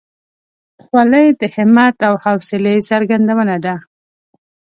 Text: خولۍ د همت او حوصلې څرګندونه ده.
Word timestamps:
خولۍ 0.83 1.27
د 1.39 1.41
همت 1.55 1.97
او 2.07 2.13
حوصلې 2.23 2.75
څرګندونه 2.89 3.55
ده. 3.65 3.75